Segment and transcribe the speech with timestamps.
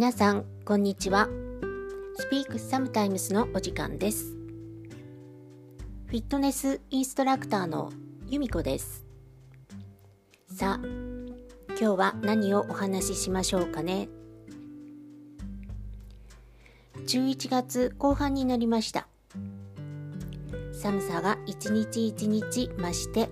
[0.00, 1.28] 皆さんこんにちは。
[2.32, 4.34] Speak Sometimes のお時間です。
[6.06, 7.92] フィットネスインストラクターの
[8.26, 9.04] 由美子です。
[10.48, 10.86] さあ
[11.68, 14.08] 今日は何をお話ししましょうかね。
[17.06, 19.06] 11月後半になりました。
[20.72, 23.28] 寒さが一日一日増して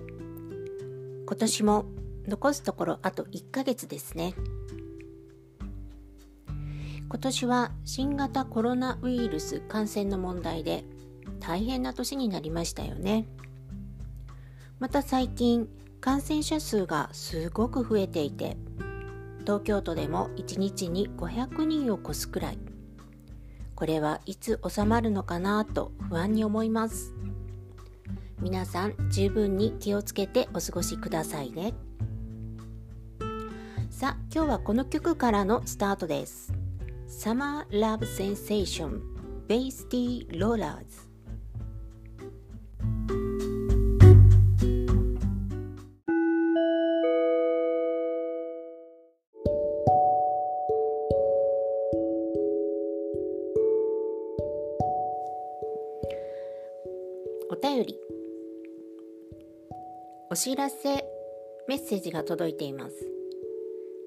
[1.25, 1.87] 今年も
[2.27, 4.35] 残すところあと1ヶ月ですね。
[7.11, 10.85] 今年は新型コロナウイルス感染の問題で
[11.41, 13.27] 大変な年になりましたよね。
[14.79, 15.69] また最近
[16.01, 18.57] 感染者数がすごく増えていて
[19.41, 22.59] 東京都でも1日に500人を超すくらい。
[23.75, 27.15] これはいつ収まるのかなと不安に思います。
[28.41, 31.73] 皆さん十分に気をつけてお過ごしくださいね。
[33.89, 36.58] さあ今日はこの曲からのスタートです。
[37.09, 39.01] Summer Love Sensation
[39.49, 41.09] Bass D Rollers.
[57.51, 57.99] お便り。
[60.29, 61.07] お知らせ
[61.67, 62.95] メッセージが届いています。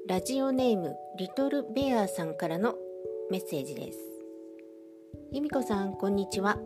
[0.08, 2.76] ラジオネームリトルベアさんからの
[3.32, 3.98] メッセージです。
[5.32, 6.58] 由美子さんこんにちは。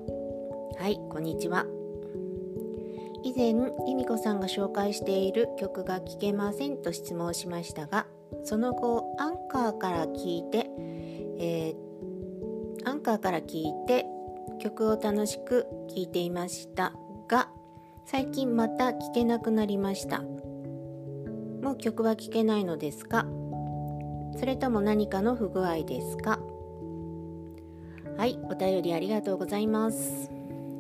[0.80, 1.64] はいこんにちは。
[3.22, 8.08] 以前由美子さんが紹介している曲が聴けませんと質問しましたが
[8.44, 10.68] その後アンカーから聞いて、
[11.38, 14.08] えー、アンカーから聞いて
[14.60, 16.94] 曲を楽しく聴いていました
[17.28, 17.48] が
[18.08, 20.24] 最近また聴けなくなりました。
[21.62, 23.28] もう曲は聴けないのですか？
[24.40, 26.40] それとも何かの不具合ですか？
[28.25, 30.31] はいお便りありがとうございます。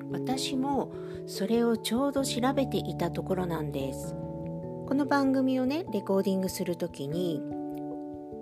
[0.09, 0.91] 私も
[1.27, 4.15] それをちょうど調べていたところなんです。
[4.15, 7.43] この番組をねレコーディングする時に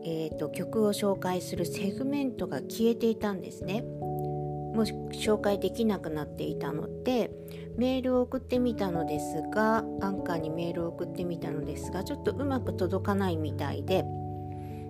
[0.05, 3.81] えーと、曲を紹介するセグメントが消えていたんですね。
[3.81, 7.29] もう紹介できなくなっていたので
[7.75, 14.05] メールを送ってみたのですがアンカーにメールを送ってみたのですがちょっとうまく届かないみたいで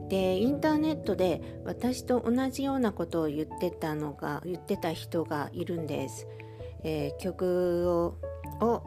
[0.10, 6.28] でインターネットで私と同じようなことを言ってたのが言ってた人がいるんです、
[6.84, 8.18] えー、曲を
[8.62, 8.84] を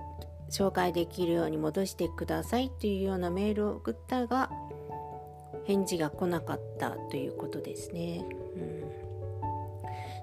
[0.50, 4.50] 紹介できるように戻してくださいというようなメールを送ったが
[5.65, 8.25] 返事が来なかったということですね。
[8.55, 9.06] うん。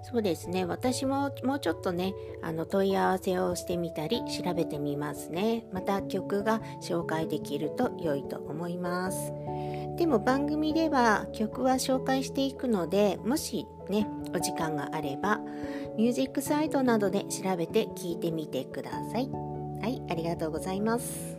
[0.04, 0.64] そうですね。
[0.64, 5.66] 私ももうちょっとねあの問い合わせをしてみたり調べてみますね。
[5.74, 9.34] また曲が紹介できると良いと思います。
[9.98, 15.40] でも番組では曲は紹介していくのでもしねお時間があれば
[15.98, 19.30] ミュージックサイトなどで調べて聴いてみてください。
[19.82, 21.38] はいありがとうございます。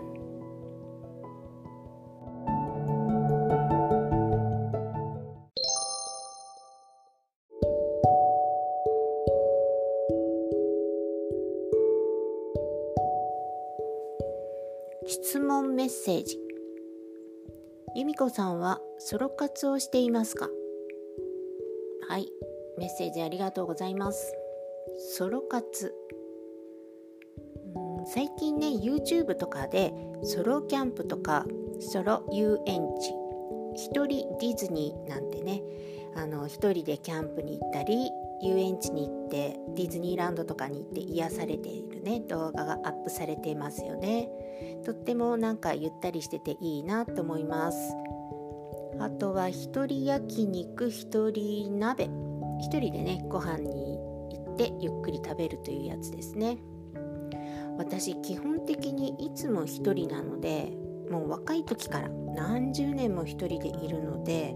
[15.06, 16.43] 質問メッセージ。
[17.96, 20.48] 由美子さんはソロ活をしていますか？
[22.08, 22.28] はい。
[22.76, 24.34] メッセージありがとうございます。
[25.16, 25.94] ソロ活。
[28.06, 29.94] 最近ね YouTube とかで
[30.24, 31.46] ソロキャンプとか
[31.78, 33.12] ソロ遊園地。
[33.76, 35.62] 一人ディズニーなんてね
[36.16, 38.10] あの一人でキャンプに行ったり
[38.42, 44.28] 遊園地に行ってディズニーランドとかに行って癒されているね動画がアップされていますよね。
[44.84, 47.78] とってもなんかゆったりしてていいなと思います。
[49.00, 52.08] あとは一人焼肉一人鍋。
[52.60, 53.98] 一人でねご飯に
[54.30, 56.58] 行ってゆっくり食べるというやつですね。
[57.76, 60.72] 私基本的にいつも一人なので
[61.10, 64.54] もう若い時から何十年も一人でいるので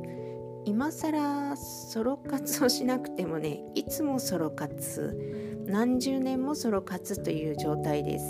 [0.69, 8.25] 今更ソロ活をしなくてもねいつもソロ活何十年もソロ活という状態です。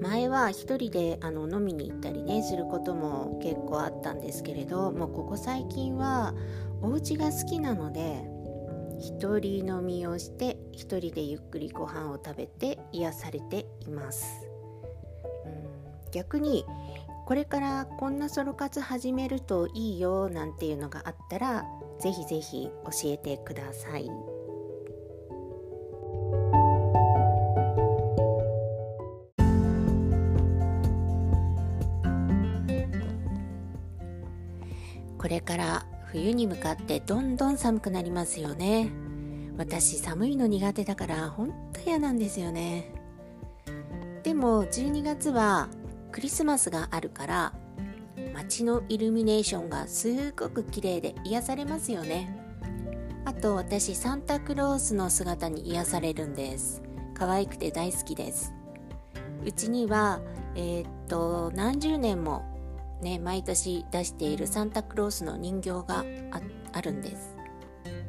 [0.00, 6.32] 前は一人であの飲みに行ったりねすることも結構あったんですけれどもうここ最近は
[6.80, 8.24] お家が好きなので
[9.00, 14.46] 一人飲みをして一人でゆっくりご飯を食べて癒されています、
[15.44, 16.64] うん、逆に
[17.26, 21.64] これからこんなソロ活始めるといいよなんていうのがあったら
[21.98, 24.08] ぜひぜひ教えてください。
[35.18, 38.92] これから冬に向かってどんどん寒くなりますよね
[39.56, 42.92] 私寒いの苦手だからほんと嫌なんですよね
[44.22, 45.68] でも12月は
[46.12, 47.52] クリスマスがあるから
[48.34, 52.36] 街のイルミネーションがすごく綺麗で癒されますよね。
[53.24, 56.82] あと私サンタクロースの姿に癒されるんです。
[57.14, 58.52] 可愛くて大好きです。
[59.44, 60.20] うちには
[60.54, 62.44] えー、っと何十年も
[63.02, 66.04] ね毎年出しているサンタクロースの人形が
[66.72, 67.36] あるんです。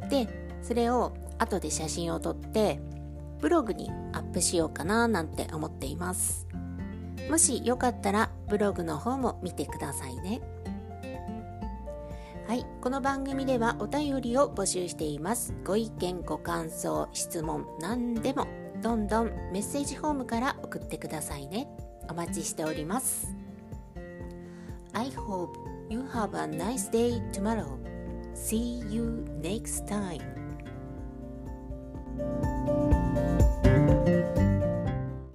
[0.09, 0.27] で
[0.61, 2.79] それを後で写真を撮って
[3.39, 6.46] ブログにアップしようかななんて思っています。
[7.29, 10.41] もしよかったらブログの方も見てくださいね。
[12.47, 15.53] はいこの番組ではお便りを募集しています。
[15.65, 18.47] ご意見ご感想質問何でも
[18.81, 21.67] どんどんメッセージフォームから送ってくださいね。
[22.09, 23.35] お待ちしております。
[24.93, 25.49] I hope
[25.89, 27.77] you have a nice day tomorrow.
[28.33, 30.21] See you next time.